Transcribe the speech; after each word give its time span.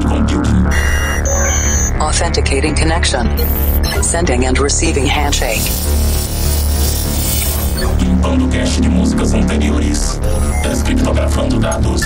cloud 0.00 0.28
computing. 0.28 0.66
Authenticating 2.00 2.74
connection. 2.74 3.26
Sending 4.02 4.46
and 4.46 4.58
receiving 4.58 5.06
handshake. 5.06 5.62
Limpando 8.00 8.48
cache 8.48 8.80
de 8.80 8.88
músicas 8.88 9.34
anteriores. 9.34 10.20
Descriptografando 10.62 11.58
dados. 11.58 12.02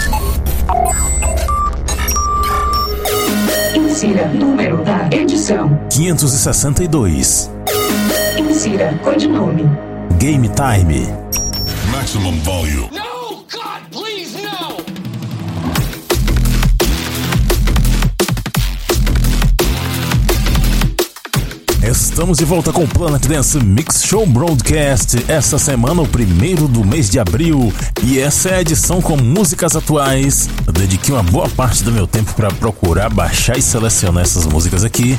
Insira 3.75 4.29
número 4.29 4.83
da 4.85 5.09
edição. 5.11 5.79
562. 5.91 7.51
Insira 8.39 8.99
codinome. 9.03 9.65
Game 10.19 10.49
Time. 10.49 11.07
Maximum 11.91 12.39
volume. 12.41 13.02
Estamos 21.93 22.39
de 22.39 22.47
volta 22.47 22.73
com 22.73 22.85
o 22.85 22.89
Planet 22.89 23.23
Dance 23.27 23.63
Mix 23.63 24.03
Show 24.03 24.25
Broadcast. 24.25 25.27
Essa 25.29 25.59
semana, 25.59 26.01
o 26.01 26.09
primeiro 26.09 26.67
do 26.67 26.83
mês 26.83 27.11
de 27.11 27.19
abril. 27.19 27.71
E 28.03 28.19
essa 28.19 28.49
é 28.49 28.55
a 28.55 28.61
edição 28.63 29.03
com 29.03 29.15
músicas 29.15 29.77
atuais. 29.77 30.49
Eu 30.67 30.73
dediquei 30.73 31.15
uma 31.15 31.23
boa 31.23 31.51
parte 31.51 31.85
do 31.85 31.93
meu 31.93 32.07
tempo 32.07 32.33
para 32.33 32.51
procurar, 32.51 33.11
baixar 33.11 33.59
e 33.59 33.63
selecionar 33.63 34.23
essas 34.23 34.47
músicas 34.47 34.85
aqui. 34.85 35.19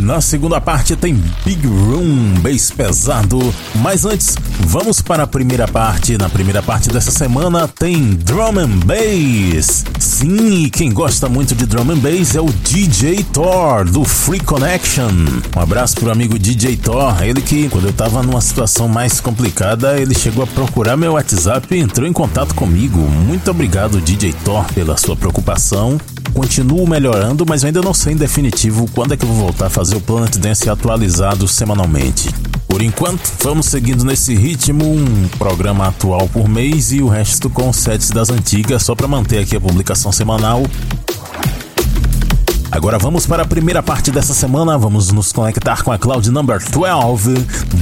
Na 0.00 0.20
segunda 0.22 0.60
parte 0.60 0.96
tem 0.96 1.14
Big 1.44 1.66
Room, 1.66 2.34
bass 2.40 2.70
pesado. 2.70 3.38
Mas 3.76 4.06
antes, 4.06 4.34
vamos 4.60 5.02
para 5.02 5.24
a 5.24 5.26
primeira 5.26 5.68
parte. 5.68 6.16
Na 6.16 6.28
primeira 6.28 6.62
parte 6.62 6.88
dessa 6.88 7.10
semana 7.10 7.68
tem 7.68 8.14
Drum 8.14 8.58
and 8.58 8.80
Bass. 8.86 9.84
Sim, 9.98 10.70
quem 10.70 10.90
gosta 10.90 11.28
muito 11.28 11.54
de 11.54 11.66
Drum 11.66 11.90
and 11.92 11.98
Bass 11.98 12.34
é 12.34 12.40
o 12.40 12.46
DJ 12.46 13.24
Thor, 13.24 13.84
do 13.84 14.02
Free 14.02 14.40
Connection. 14.40 15.10
Um 15.54 15.60
abraço 15.60 15.96
pro 15.96 16.10
amigo 16.10 16.38
DJ 16.38 16.78
Thor, 16.78 17.22
ele 17.22 17.42
que, 17.42 17.68
quando 17.68 17.86
eu 17.86 17.92
tava 17.92 18.22
numa 18.22 18.40
situação 18.40 18.88
mais 18.88 19.20
complicada, 19.20 20.00
ele 20.00 20.14
chegou 20.14 20.44
a 20.44 20.46
procurar 20.46 20.96
meu 20.96 21.12
WhatsApp 21.12 21.74
e 21.74 21.78
entrou 21.78 22.08
em 22.08 22.12
contato 22.12 22.54
comigo. 22.54 22.98
Muito 22.98 23.50
obrigado, 23.50 24.00
DJ 24.00 24.32
Thor, 24.44 24.64
pela 24.72 24.96
sua 24.96 25.14
preocupação. 25.14 25.98
Continuo 26.32 26.86
melhorando, 26.88 27.44
mas 27.46 27.64
ainda 27.64 27.82
não 27.82 27.92
sei 27.92 28.12
em 28.12 28.16
definitivo 28.16 28.88
quando 28.94 29.14
é 29.14 29.16
que 29.16 29.24
eu 29.24 29.28
vou 29.28 29.36
voltar 29.36 29.66
a 29.66 29.70
fazer 29.70 29.89
o 29.92 30.00
Planet 30.00 30.36
Dance 30.36 30.68
atualizado 30.68 31.46
semanalmente. 31.48 32.28
Por 32.68 32.82
enquanto, 32.82 33.20
vamos 33.42 33.66
seguindo 33.66 34.04
nesse 34.04 34.34
ritmo, 34.34 34.84
um 34.84 35.28
programa 35.38 35.88
atual 35.88 36.28
por 36.28 36.48
mês 36.48 36.92
e 36.92 37.02
o 37.02 37.08
resto 37.08 37.50
com 37.50 37.72
sets 37.72 38.10
das 38.10 38.30
antigas, 38.30 38.82
só 38.82 38.94
para 38.94 39.08
manter 39.08 39.38
aqui 39.38 39.56
a 39.56 39.60
publicação 39.60 40.12
semanal. 40.12 40.62
Agora 42.70 42.98
vamos 42.98 43.26
para 43.26 43.42
a 43.42 43.46
primeira 43.46 43.82
parte 43.82 44.12
dessa 44.12 44.32
semana, 44.32 44.78
vamos 44.78 45.10
nos 45.10 45.32
conectar 45.32 45.82
com 45.82 45.90
a 45.90 45.98
Cloud 45.98 46.30
Number 46.30 46.62
12, 46.70 47.34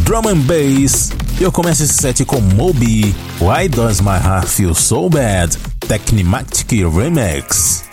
Drum 0.04 0.28
and 0.28 0.40
Bass. 0.40 1.12
Eu 1.38 1.52
começo 1.52 1.82
esse 1.82 1.94
set 1.94 2.24
com 2.24 2.40
Moby, 2.40 3.14
Why 3.40 3.68
Does 3.68 4.00
My 4.00 4.16
Heart 4.16 4.48
Feel 4.48 4.74
So 4.74 5.10
Bad, 5.10 5.56
Technimatic 5.86 6.70
Remix. 6.70 7.87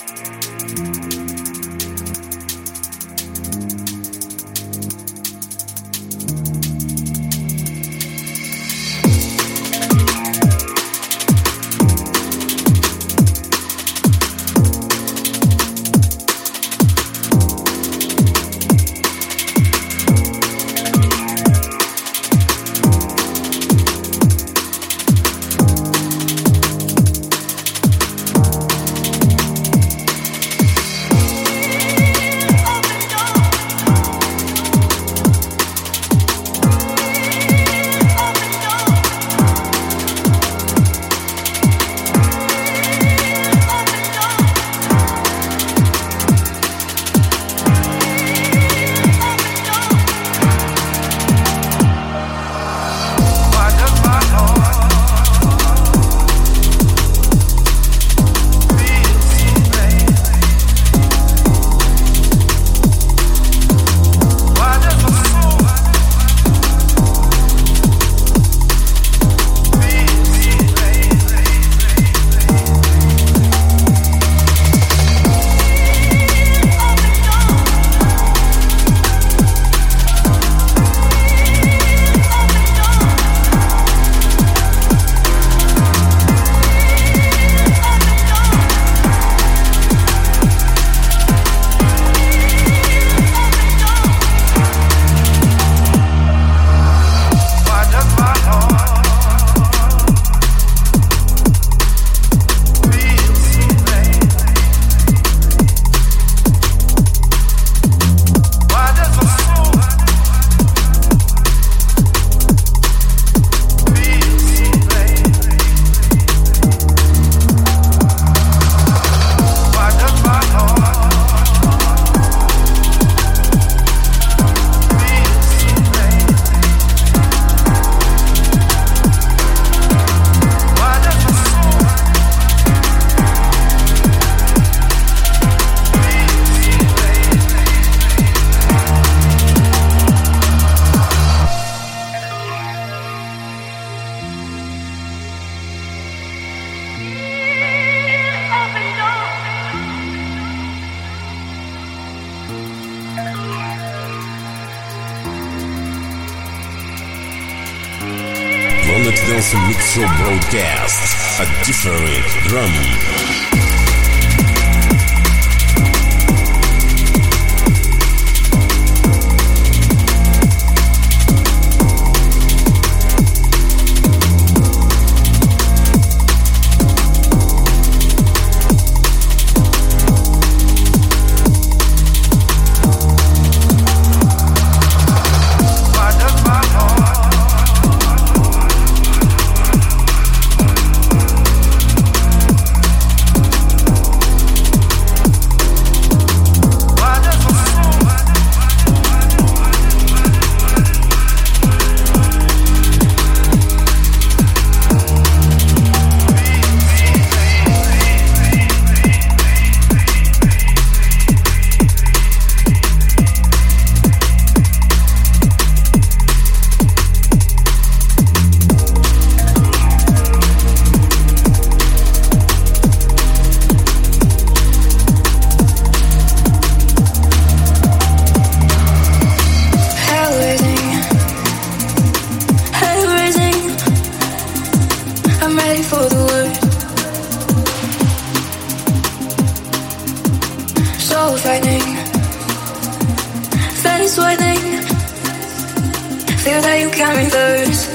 Carry 246.46 247.26
thirst. 247.26 247.90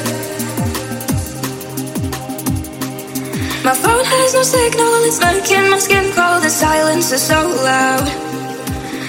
My 3.63 3.75
phone 3.75 4.05
has 4.05 4.35
no 4.35 4.43
signal, 4.43 5.07
it's 5.07 5.21
making 5.21 5.71
my 5.71 5.79
skin 5.79 6.11
cold. 6.13 6.43
The 6.43 6.51
silence 6.51 7.13
is 7.13 7.23
so 7.23 7.47
loud. 7.47 8.07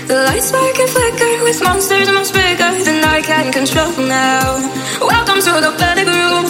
The 0.08 0.24
lights 0.30 0.50
spark 0.50 0.78
and 0.78 0.90
flicker 0.90 1.44
with 1.44 1.64
monsters 1.64 2.10
much 2.12 2.32
bigger 2.34 2.72
than 2.86 3.04
I 3.04 3.22
can 3.22 3.52
control 3.52 3.92
now. 4.06 4.62
Welcome 5.02 5.42
to 5.42 5.54
the 5.66 5.74
panic 5.80 6.06
room, 6.06 6.46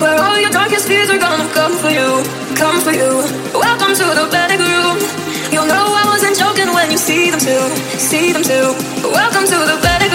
where 0.00 0.18
all 0.18 0.38
your 0.40 0.50
darkest 0.50 0.88
fears 0.88 1.10
are 1.10 1.18
gonna 1.18 1.48
come 1.54 1.76
for 1.78 1.90
you, 1.90 2.24
come 2.56 2.80
for 2.80 2.92
you. 2.92 3.22
Welcome 3.54 3.94
to 3.94 4.06
the 4.18 4.26
panic 4.34 4.58
room. 4.58 4.98
You'll 5.52 5.66
know 5.66 5.86
I 5.94 6.04
wasn't 6.10 6.36
joking 6.36 6.72
when 6.74 6.90
you 6.90 6.98
see 6.98 7.30
them 7.30 7.38
too, 7.38 7.64
see 8.00 8.32
them 8.32 8.42
too. 8.42 8.74
Welcome 9.06 9.44
to 9.46 9.58
the 9.70 9.78
panic 9.84 10.11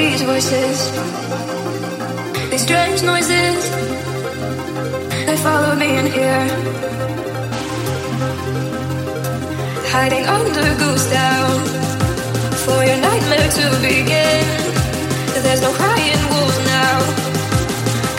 these 0.00 0.22
voices, 0.22 0.76
these 2.50 2.62
strange 2.62 3.02
noises, 3.02 3.60
they 5.26 5.36
follow 5.46 5.74
me 5.82 5.88
in 6.00 6.06
here. 6.16 6.46
Hiding 9.92 10.24
under 10.36 10.68
goose 10.82 11.06
down 11.20 11.52
for 12.64 12.80
your 12.88 13.00
nightmare 13.08 13.50
to 13.58 13.66
begin. 13.88 14.44
There's 15.44 15.62
no 15.66 15.72
crying 15.80 16.22
wolves 16.32 16.58
now. 16.76 16.96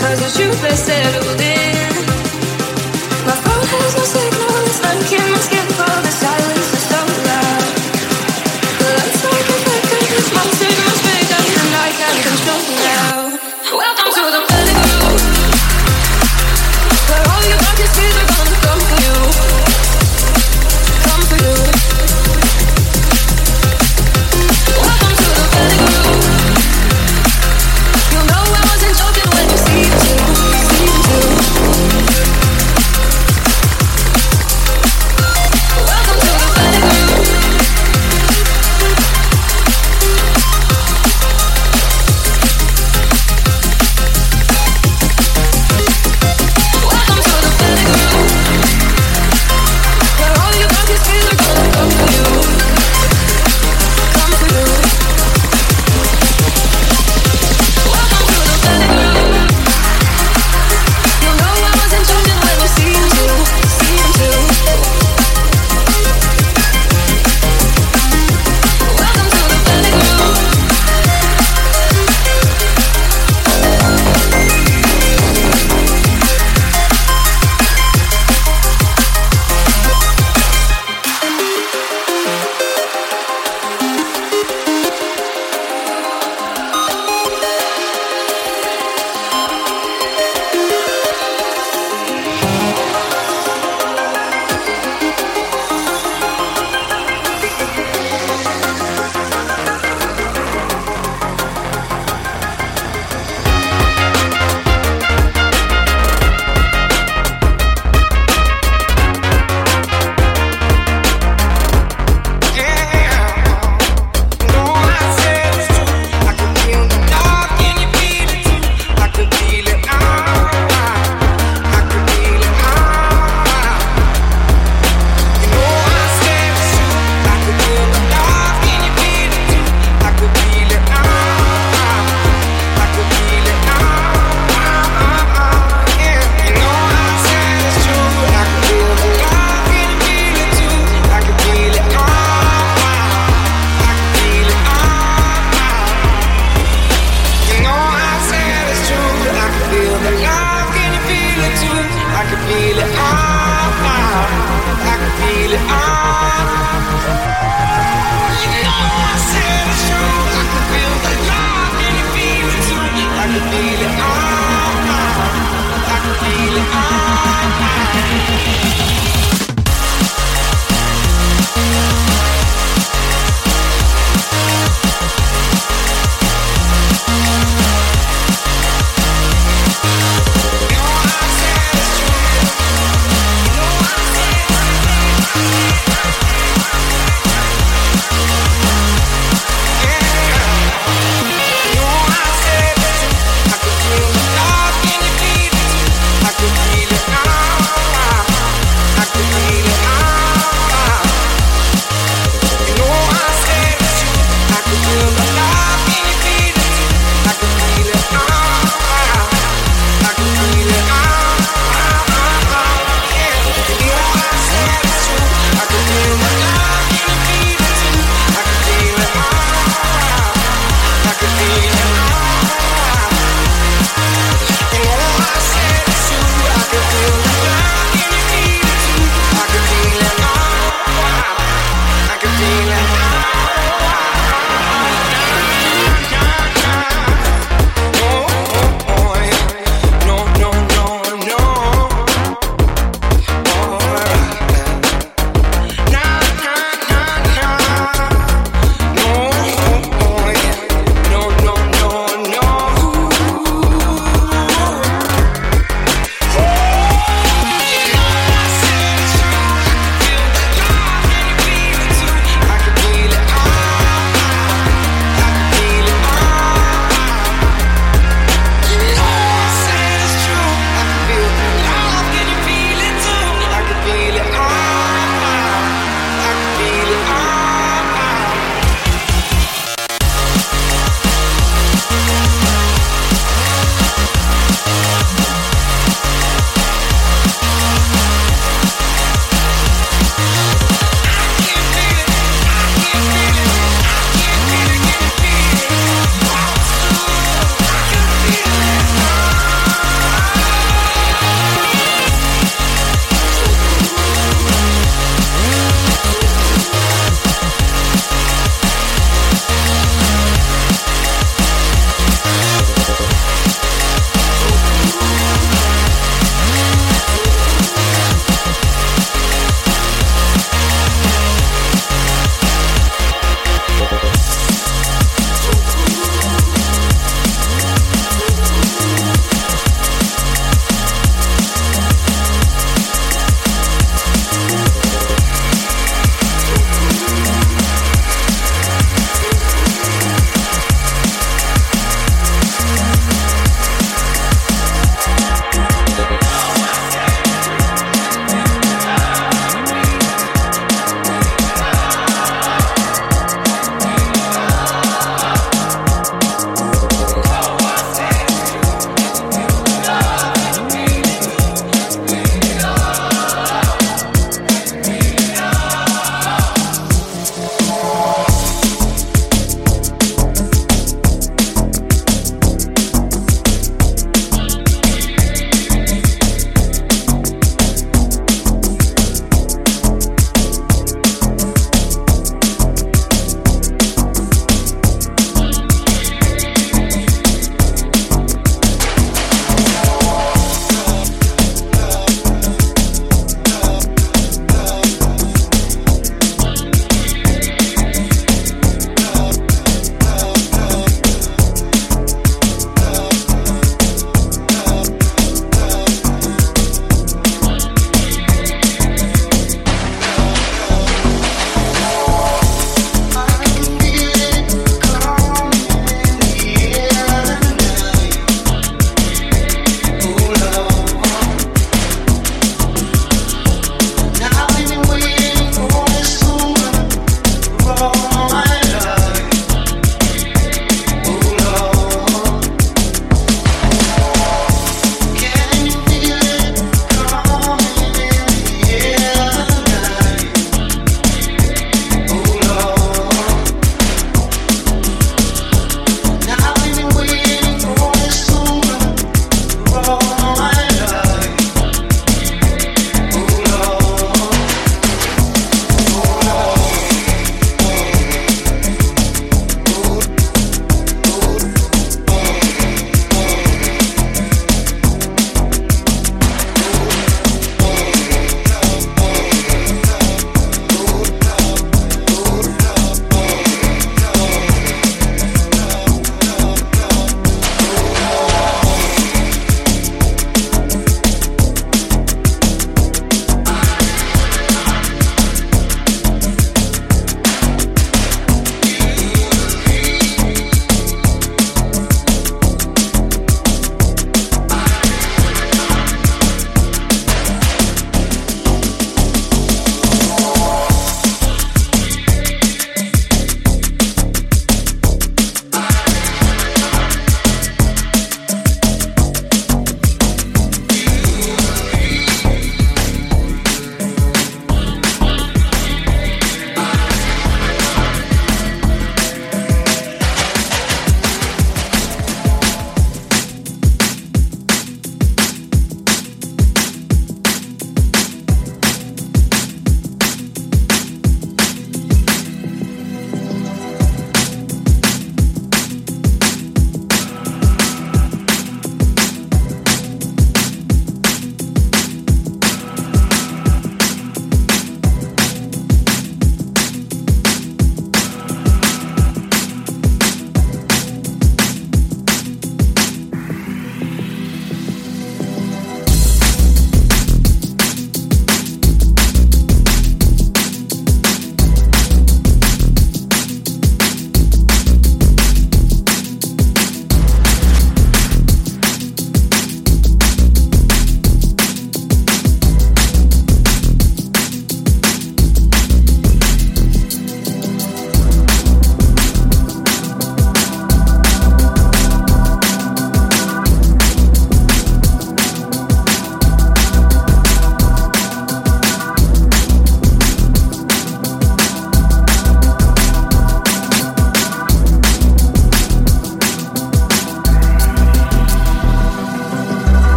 Cause 0.00 0.18
the 0.24 0.30
truth 0.36 0.60
has 0.68 0.78
settled 0.88 1.40
in. 1.40 1.92
My 3.28 3.36
phone 3.44 3.66
has 3.72 3.92
no 4.00 4.04
signal, 4.16 4.54
it's 4.68 4.80
making 4.84 5.26
my 5.32 5.40
skin 5.46 5.59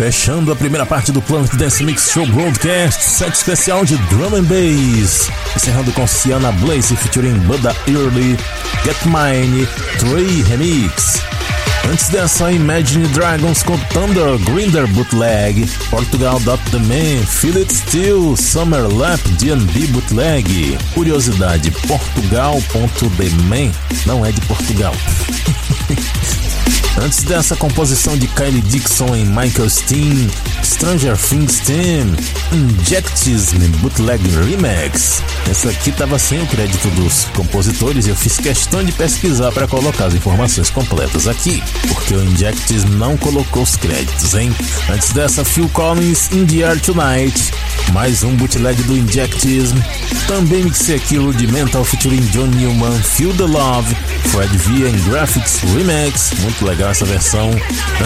Fechando 0.00 0.50
a 0.50 0.56
primeira 0.56 0.86
parte 0.86 1.12
do 1.12 1.20
Planet 1.20 1.54
Dance 1.56 1.84
Mix 1.84 2.10
Show 2.10 2.26
Broadcast, 2.28 3.02
set 3.02 3.34
especial 3.34 3.84
de 3.84 3.98
Drum 4.08 4.34
and 4.34 4.44
Bass. 4.44 5.28
Encerrando 5.54 5.92
com 5.92 6.06
Sienna 6.06 6.50
Blaze 6.52 6.96
featuring 6.96 7.34
Buddha 7.40 7.76
Early, 7.86 8.34
Get 8.82 8.96
Mine, 9.04 9.66
Trey 9.98 10.42
Remix. 10.44 11.20
Antes 11.92 12.08
dessa, 12.08 12.50
Imagine 12.50 13.08
Dragons 13.08 13.62
com 13.62 13.76
Thunder 13.92 14.38
Grinder 14.50 14.86
Bootleg, 14.86 15.68
Portugal 15.90 16.40
Dot 16.40 16.62
The 16.70 16.78
Man, 16.78 17.22
Feel 17.26 17.58
It 17.58 17.70
Still, 17.70 18.34
Summer 18.38 18.90
Lap 18.90 19.20
D&B 19.36 19.86
Bootleg. 19.88 20.78
Curiosidade, 20.94 21.70
Portugal.theman 21.86 23.70
não 24.06 24.24
é 24.24 24.32
de 24.32 24.40
Portugal. 24.46 24.94
Antes 26.98 27.22
dessa 27.22 27.56
composição 27.56 28.16
de 28.18 28.26
Kylie 28.26 28.60
Dixon 28.60 29.14
em 29.14 29.24
Michael 29.24 29.70
Steen, 29.70 30.28
Stranger 30.70 31.16
Things 31.16 31.58
Team, 31.60 32.16
Injectism 32.52 33.58
Bootleg 33.80 34.22
Remix. 34.28 35.20
Essa 35.50 35.68
aqui 35.68 35.90
tava 35.90 36.16
sem 36.16 36.40
o 36.40 36.46
crédito 36.46 36.88
dos 36.90 37.24
compositores 37.34 38.06
e 38.06 38.10
eu 38.10 38.16
fiz 38.16 38.38
questão 38.38 38.84
de 38.84 38.92
pesquisar 38.92 39.50
para 39.50 39.66
colocar 39.66 40.06
as 40.06 40.14
informações 40.14 40.70
completas 40.70 41.26
aqui, 41.26 41.60
porque 41.88 42.14
o 42.14 42.22
Injectism 42.22 42.88
não 42.90 43.16
colocou 43.16 43.62
os 43.62 43.74
créditos, 43.74 44.34
hein? 44.34 44.54
Antes 44.88 45.12
dessa, 45.12 45.44
Phil 45.44 45.68
Collins 45.70 46.30
In 46.32 46.46
The 46.46 46.64
Air 46.64 46.80
Tonight, 46.80 47.52
mais 47.92 48.22
um 48.22 48.36
bootleg 48.36 48.80
do 48.84 48.96
Injectism. 48.96 49.76
Também 50.28 50.62
mixei 50.62 50.94
aqui 50.94 51.16
Rudimental 51.16 51.84
featuring 51.84 52.24
John 52.26 52.46
Newman, 52.46 52.96
Feel 53.02 53.34
The 53.34 53.44
Love, 53.46 53.94
Fred 54.26 54.56
V 54.56 54.86
and 54.86 55.10
Graphics 55.10 55.58
Remix, 55.74 56.32
muito 56.40 56.64
legal 56.64 56.90
essa 56.90 57.04
versão. 57.04 57.50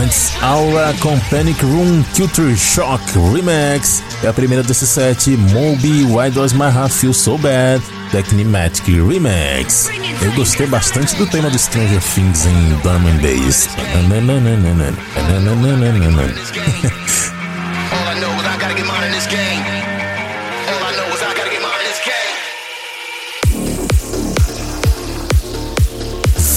Antes, 0.03 0.33
Aura 0.41 0.95
com 1.01 1.19
Panic 1.21 1.63
Room 1.63 2.03
Culture 2.17 2.54
Shock 2.57 3.03
Remix. 3.33 4.03
É 4.23 4.29
a 4.29 4.33
primeira 4.33 4.63
desse 4.63 4.87
set, 4.87 5.31
Moby, 5.37 6.05
Why 6.05 6.31
Does 6.31 6.53
My 6.53 6.67
Heart 6.67 6.93
Feel 6.93 7.13
So 7.13 7.39
Bad, 7.39 7.83
Technimatic 8.11 8.87
Remix. 8.87 9.89
Eu 10.23 10.33
gostei 10.33 10.67
bastante 10.67 11.15
do 11.17 11.27
tema 11.27 11.51
do 11.51 11.59
Stranger 11.59 12.01
Things 12.01 12.47
em 12.47 12.75
Drum 12.83 13.07
and 13.09 13.21
Bass. 13.21 13.69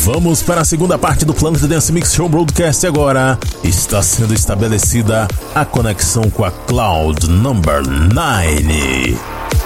Vamos 0.07 0.41
para 0.41 0.61
a 0.61 0.63
segunda 0.63 0.97
parte 0.97 1.25
do 1.25 1.33
Planet 1.33 1.61
Dance 1.63 1.91
Mix 1.91 2.13
Show 2.13 2.29
Broadcast 2.29 2.87
agora. 2.87 3.37
Está 3.61 4.01
sendo 4.01 4.33
estabelecida 4.33 5.27
a 5.53 5.65
conexão 5.65 6.23
com 6.29 6.45
a 6.45 6.49
Cloud 6.49 7.29
Number 7.29 7.85
9. 7.85 9.17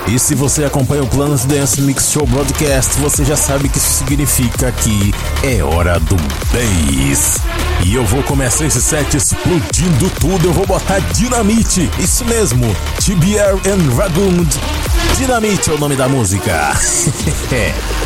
E 0.07 0.17
se 0.17 0.33
você 0.33 0.63
acompanha 0.63 1.03
o 1.03 1.07
Planet 1.07 1.45
Dance 1.45 1.79
Mix 1.81 2.11
Show 2.11 2.25
Broadcast, 2.25 2.99
você 2.99 3.23
já 3.23 3.35
sabe 3.35 3.69
que 3.69 3.77
isso 3.77 3.99
significa 3.99 4.71
que 4.71 5.13
é 5.43 5.61
hora 5.61 5.99
do 5.99 6.15
Bass. 6.15 7.37
E 7.85 7.93
eu 7.93 8.03
vou 8.03 8.23
começar 8.23 8.65
esse 8.65 8.81
set 8.81 9.15
explodindo 9.15 10.09
tudo, 10.19 10.47
eu 10.47 10.53
vou 10.53 10.65
botar 10.65 10.97
Dinamite, 11.13 11.87
isso 11.99 12.25
mesmo, 12.25 12.65
TBR 12.99 13.61
and 13.69 13.95
Ragund. 13.95 14.49
Dinamite 15.17 15.69
é 15.69 15.73
o 15.73 15.77
nome 15.77 15.95
da 15.95 16.09
música. 16.09 16.71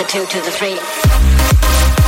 the 0.00 0.06
two 0.06 0.24
to 0.24 0.40
the 0.40 0.50
three. 0.50 1.99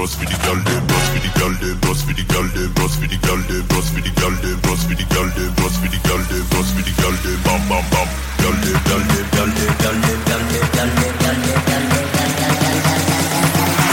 Just 0.00 0.16
for 0.16 0.24
the 0.24 0.32
girl 0.40 0.56
them, 0.64 0.80
just 0.88 1.12
for 1.12 1.20
the 1.20 1.28
girl 1.36 1.52
them, 1.60 1.76
just 1.76 2.08
for 2.08 2.16
the 2.16 2.24
girl 2.24 2.48
them, 2.56 2.72
just 2.72 2.96
for 2.96 3.04
the 3.04 3.20
girl 3.20 3.36
them, 3.36 3.68
just 3.68 3.92
for 3.92 4.00
the 4.00 4.08
girl 4.16 4.32
them, 4.32 4.56
just 4.64 4.88
for 4.88 4.96
the 4.96 5.04
girl 5.12 5.28
them, 5.28 5.52
just 5.60 5.76
for 5.76 5.92
the 5.92 6.00
girl 6.00 6.24
them, 6.24 6.40
just 6.40 6.72
for 6.72 6.80
the 6.80 6.92
girl 6.96 7.12
them, 7.20 7.36
bam 7.44 7.60
bam 7.68 7.84
bam. 7.92 8.08
Girl 8.40 8.56
them, 8.64 8.80
girl 8.80 9.04
them, 9.12 9.28
girl 9.28 9.52
them, 9.52 9.76
girl 9.76 10.00
them, 10.00 10.24
girl 10.24 10.40
them, 10.40 10.72
girl 10.72 10.88
them, 10.88 10.88
girl 10.88 10.88
them, 10.88 11.20
girl 11.20 11.28
them, 11.28 11.52
girl 11.68 11.84
them, 11.84 12.08
girl 12.16 12.40
them. 12.40 12.80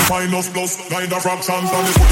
Minus 0.08 0.47
plus, 0.47 0.80
guide 0.88 1.12
the 1.12 1.20
fractions 1.20 1.68
and 1.68 1.68
the 1.68 1.91
model 1.91 2.07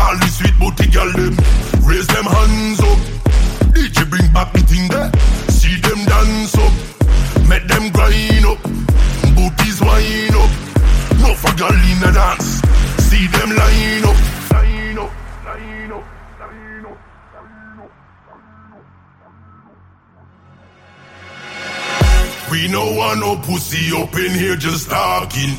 All 0.00 0.16
the 0.18 0.26
sweet 0.26 0.56
booty 0.58 0.90
girl 0.90 1.12
raise 1.86 2.06
them 2.08 2.24
hands 2.24 2.80
up. 2.80 2.98
DJ 3.70 4.08
bring 4.10 4.26
back 4.32 4.52
the 4.52 4.60
thing 4.66 4.88
We 22.62 22.68
no 22.68 22.94
want 22.94 23.18
no 23.18 23.34
pussy 23.42 23.90
up 23.90 24.14
in 24.14 24.30
here 24.38 24.54
just 24.54 24.88
talking. 24.88 25.58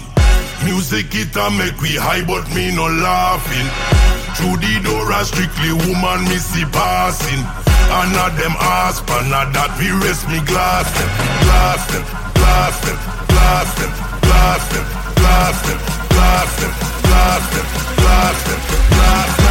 Music 0.64 1.12
it 1.12 1.36
a 1.36 1.52
make 1.52 1.76
we 1.84 2.00
high, 2.00 2.24
but 2.24 2.48
me 2.56 2.72
no 2.72 2.88
laughing. 2.88 3.68
Through 4.40 4.64
the 4.64 4.80
door, 4.88 5.12
a 5.12 5.20
strictly 5.28 5.76
woman 5.84 6.24
me 6.32 6.40
see 6.40 6.64
passing. 6.72 7.44
And 7.92 8.10
not 8.16 8.32
them 8.40 8.56
ass, 8.56 9.04
but 9.04 9.28
not 9.28 9.52
that 9.52 9.76
we 9.76 9.92
rest 10.00 10.32
me 10.32 10.40
glass 10.48 10.88
them, 10.96 11.12
glass 11.44 11.84
them, 11.92 12.04
glass 12.40 12.76
them, 12.88 13.00
glass 13.28 13.70
them, 13.76 13.92
glass 14.24 14.64
them, 14.72 14.86
glass 15.20 15.60
them, 15.60 15.80
glass 16.08 16.52
them, 16.56 16.72
glass 17.04 17.44
them, 17.52 17.68
glass 18.00 18.40
them, 18.48 18.60
glass, 18.64 18.64
glass, 18.96 19.43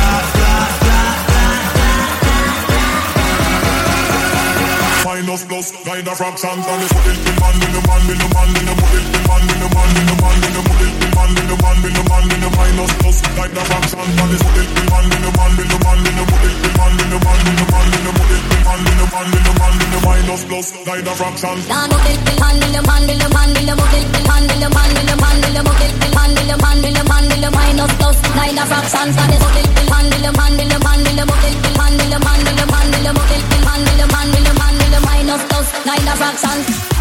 Minus 5.03 5.44
plus, 5.44 5.72
guide 5.84 6.07
the 6.07 6.14
fractions 6.14 6.46
and 6.46 6.62
the 6.62 6.86
model 6.94 7.18
the 7.26 7.32
man 7.42 7.59
in 7.59 7.74
the 7.74 7.80
man 7.82 8.07
in 8.07 8.18
the 8.22 8.26
man 8.32 8.55
in 8.55 8.62
the 8.62 8.74
model 8.78 9.03
the 9.03 9.18
man 9.26 9.42
in 9.42 9.59
the 9.59 9.66
man 9.66 9.90
in 9.98 10.07
the 10.07 10.14
man 10.22 10.38
in 10.38 10.55
the 10.55 10.62
model 10.62 10.90
the 10.94 11.09
man 11.11 11.30
in 11.34 11.46
the 11.50 11.57
man 11.59 11.82
in 11.82 11.90
the 11.92 12.03
man 12.07 12.22
in 12.30 12.38
the 12.38 12.48
minus 12.55 12.92
plus, 13.03 13.18
guide 13.34 13.50
the 13.50 13.62
fractions 13.66 13.98
and 13.98 14.14
the 14.14 14.38
model 14.38 14.62
the 14.62 14.84
man 14.94 15.11
in 15.11 15.20
the 15.22 15.30
man 15.34 15.59
in 15.59 15.66
the 15.66 15.78
man 15.82 15.98
in 16.07 16.14
the 16.14 16.22
model 16.22 16.55
the 16.55 16.70
man 16.78 16.94
in 17.03 17.11
the 17.11 17.18
man 17.18 17.42
in 17.42 17.55
the 17.59 17.66
man 17.66 17.82
in 17.82 18.03
the 18.03 18.12
model 18.14 18.40
the 18.46 18.59
man 18.62 18.78
in 18.78 18.94
the 18.94 19.07
man 19.11 19.26
in 19.26 19.42
the 19.42 19.53
man 19.59 19.74
in 19.82 19.90
the 19.90 19.98
minus 20.07 20.42
plus, 20.46 20.66
guide 20.86 21.03
the 21.03 21.14
fractions. 21.18 21.62
Dan 21.66 21.86
model 21.90 22.16
the 22.22 22.34
man 22.38 22.57
in 22.62 22.70
the 22.70 22.80
man 22.86 23.03
in 23.11 23.18
the 23.18 23.28
man 23.34 23.50
in 23.59 23.66
the 23.66 23.74
model 23.74 24.05
the 24.07 24.20
man 24.22 24.44
in 24.46 24.59
the 24.62 24.68
man 24.70 24.86
in 24.86 25.03
the 25.03 25.16
man 25.18 25.34
in 25.42 25.50
the 25.50 25.62
model 25.66 25.92
the 25.98 26.09
man 26.14 26.30
in 26.30 26.46
the 26.46 26.57
man 26.62 26.78
in 26.78 26.94
the 26.94 27.03
man 27.11 27.26
in 27.26 27.40
the 27.42 27.50
minus 27.50 27.92
plus, 27.98 28.16
like 28.38 28.55
the 28.55 28.64
fractions 28.70 29.18
and 29.18 29.28
the 29.34 29.38
model 29.42 29.66
the 29.66 29.82
man 29.90 30.07
in 30.14 30.22
the 30.22 30.30
man 30.30 30.55
in 30.62 30.68
the 30.70 30.78
man 30.78 31.03
in 31.03 31.16
the 31.18 31.24
model 31.26 31.55
the 31.59 31.70
man 31.74 31.90
in 31.90 32.07
the 32.07 32.18
man 32.22 32.38
in 32.38 32.55
the 32.55 32.66
man 32.70 32.86
in 32.86 33.03
the 33.03 33.11
model 33.18 33.42
the 33.50 33.59
man 33.66 33.82
in 33.82 33.98
the 33.98 34.07
man 34.07 34.30
in 34.30 34.46
the 34.46 34.55
man 34.55 34.70
in 34.70 34.70
the 34.70 34.71
minus 35.32 35.44
plus, 35.48 35.86
nine 35.86 36.08
a 36.08 36.16
fraction. 36.16 36.91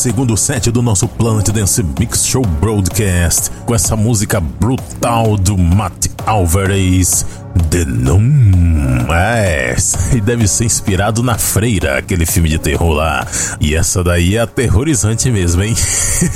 Segundo 0.00 0.34
set 0.34 0.70
do 0.70 0.80
nosso 0.80 1.06
Planet 1.06 1.46
Dance 1.50 1.82
Mix 1.98 2.24
Show 2.24 2.42
Broadcast 2.42 3.50
com 3.66 3.74
essa 3.74 3.94
música 3.94 4.40
brutal 4.40 5.36
do 5.36 5.58
Matt 5.58 6.06
Alvarez, 6.24 7.26
The 7.68 7.84
Noom. 7.84 9.12
É, 9.12 9.76
e 10.14 10.20
deve 10.22 10.48
ser 10.48 10.64
inspirado 10.64 11.22
na 11.22 11.36
Freira, 11.36 11.98
aquele 11.98 12.24
filme 12.24 12.48
de 12.48 12.58
terror 12.58 12.94
lá. 12.94 13.26
E 13.60 13.74
essa 13.74 14.02
daí 14.02 14.36
é 14.36 14.40
aterrorizante 14.40 15.30
mesmo, 15.30 15.62
hein? 15.62 15.76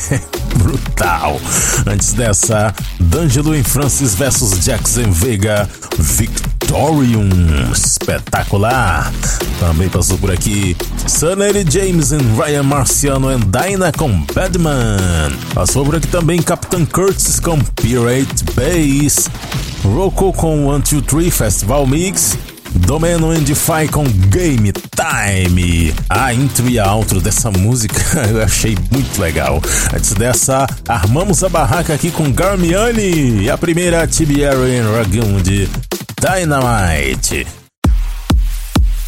Brutal. 0.58 1.40
Antes 1.86 2.12
dessa, 2.12 2.74
D'Angelo 3.00 3.54
e 3.54 3.62
Francis 3.62 4.14
versus 4.14 4.62
Jackson 4.62 5.10
Vega, 5.10 5.66
Victorium. 5.98 7.30
Espetacular. 7.72 9.10
Também 9.58 9.88
passou 9.88 10.18
por 10.18 10.30
aqui 10.30 10.76
Sunny 11.06 11.64
James 11.70 12.12
e 12.12 12.16
Ryan 12.16 12.62
Marciano 12.62 13.30
e 13.30 13.36
Dinah 13.36 13.92
com 13.92 14.10
Badman. 14.34 15.36
Passou 15.54 15.84
aqui 15.94 16.06
também 16.06 16.40
Captain 16.42 16.84
Curtis 16.84 17.38
com 17.40 17.58
Pirate 17.58 18.44
Base. 18.54 19.28
Rocco 19.82 20.32
com 20.32 20.70
123 20.82 21.34
Festival 21.34 21.86
Mix. 21.86 22.38
Domeno 22.74 23.30
and 23.30 23.42
Defy 23.42 23.88
com 23.90 24.04
Game 24.04 24.72
Time. 24.72 25.94
A 26.08 26.34
intro 26.34 26.68
e 26.68 26.78
a 26.78 26.92
outro 26.92 27.20
dessa 27.20 27.50
música 27.50 28.02
eu 28.28 28.42
achei 28.42 28.76
muito 28.90 29.20
legal. 29.20 29.62
Antes 29.94 30.12
dessa, 30.14 30.66
armamos 30.88 31.44
a 31.44 31.48
barraca 31.48 31.94
aqui 31.94 32.10
com 32.10 32.32
Garmiani. 32.32 33.42
E 33.42 33.50
a 33.50 33.56
primeira, 33.56 34.06
Tibieri 34.06 34.80
Ragundi 34.80 35.68
Dynamite. 36.20 37.63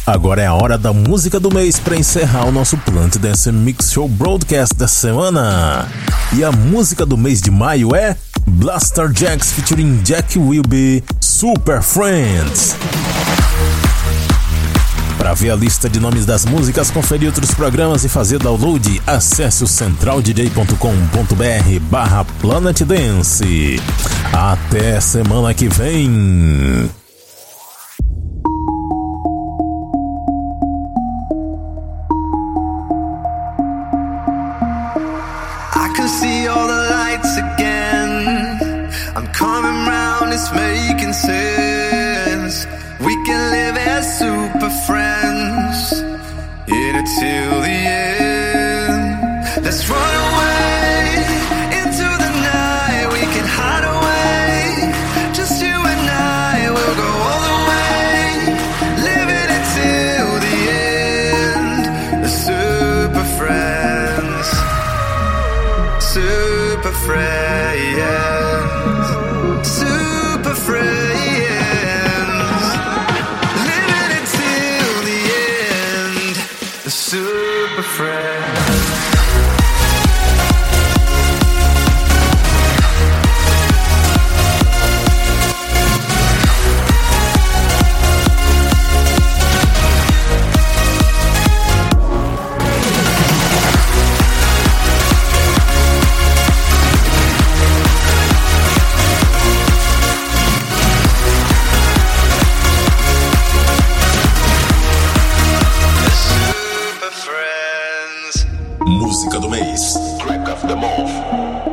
Agora 0.07 0.41
é 0.41 0.45
a 0.45 0.53
hora 0.53 0.77
da 0.77 0.93
música 0.93 1.37
do 1.37 1.53
mês 1.53 1.79
para 1.79 1.97
encerrar 1.97 2.45
o 2.45 2.51
nosso 2.51 2.77
Plant 2.77 3.17
Dance 3.17 3.51
Mix 3.51 3.91
Show 3.91 4.07
Broadcast 4.07 4.73
da 4.73 4.87
semana. 4.87 5.85
E 6.31 6.45
a 6.45 6.49
música 6.49 7.05
do 7.05 7.17
mês 7.17 7.41
de 7.41 7.51
maio 7.51 7.93
é 7.93 8.15
Blaster 8.47 9.11
Jacks 9.13 9.51
featuring 9.51 9.97
Jack 10.03 10.39
Wilby, 10.39 11.03
Super 11.19 11.81
Friends. 11.81 12.73
Para 15.17 15.33
ver 15.33 15.51
a 15.51 15.55
lista 15.57 15.89
de 15.89 15.99
nomes 15.99 16.25
das 16.25 16.45
músicas, 16.45 16.89
conferir 16.89 17.27
outros 17.27 17.53
programas 17.53 18.05
e 18.05 18.09
fazer 18.09 18.39
download, 18.39 19.01
acesse 19.05 19.65
o 19.65 19.67
centraldj.com.br 19.67 21.79
barra 21.91 22.23
Planet 22.39 22.81
Dance. 22.83 23.77
Até 24.31 25.01
semana 25.01 25.53
que 25.53 25.67
vem! 25.67 26.89
We 43.07 43.15
can 43.25 43.51
live 43.51 43.77
as 43.77 44.19
super 44.19 44.69
friends 44.85 45.91
in 46.67 46.95
it 46.95 47.05
till 47.19 47.61
the 47.61 47.67
end. 47.67 48.26
Música 109.07 109.39
do 109.39 109.49
mês. 109.49 109.93
Track 110.19 110.49
of 110.49 110.61
the 110.67 110.75
month. 110.75 111.13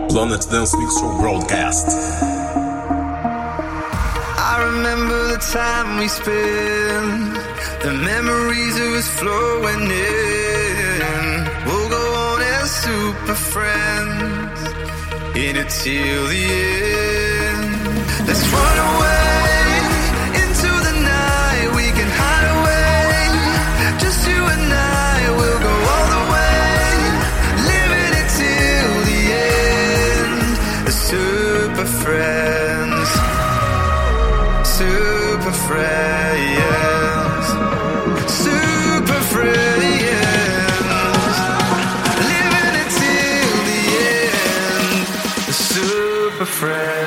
Planet 0.09 0.47
Dance 0.53 0.72
Mix 0.78 1.01
Show 1.01 1.18
Broadcast. 1.18 1.89
I 4.39 4.62
remember 4.70 5.18
the 5.35 5.39
time 5.53 5.99
we 5.99 6.07
spent, 6.07 7.35
the 7.82 7.91
memories 7.91 8.76
of 8.78 8.93
us 9.01 9.09
flowing 9.18 9.91
in. 9.91 11.01
We'll 11.66 11.89
go 11.89 12.05
on 12.28 12.41
as 12.41 12.70
super 12.70 13.35
friends, 13.35 14.61
in 15.35 15.57
it 15.57 15.70
till 15.82 16.28
the 16.35 16.45
end. 17.51 17.66
Let's 18.28 18.47
run 18.55 18.78
away 18.91 19.82
into 20.39 20.70
the 20.87 20.95
night. 21.03 21.66
We 21.74 21.87
can 21.99 22.11
hide 22.22 22.49
away, 22.59 23.26
just 23.99 24.22
you 24.28 24.41
and 24.55 24.72
I. 24.72 25.35
We'll 25.37 25.61
go 25.68 25.74
Super 31.75 31.87
friends 31.87 33.45
super 34.64 35.53
friends, 35.66 37.47
super 38.31 39.20
friends, 39.33 39.79
living 42.31 42.75
it 42.83 42.91
till 43.01 43.59
the 43.68 43.83
end. 44.31 45.55
Super 45.55 46.47
friends. 46.47 47.04